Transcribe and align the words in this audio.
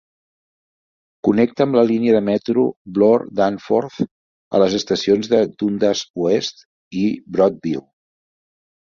Connecta 1.25 1.65
amb 1.65 1.75
la 1.79 1.83
línia 1.91 2.15
de 2.15 2.21
metro 2.29 2.63
Bloor-Danforth 2.95 3.99
a 4.07 4.63
les 4.63 4.79
estacions 4.79 5.29
de 5.35 5.43
Dundas 5.65 6.03
Oest 6.29 6.65
i 7.03 7.05
Broadview. 7.37 7.85